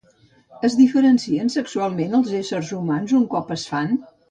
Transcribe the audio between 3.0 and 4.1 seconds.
un cop es fan?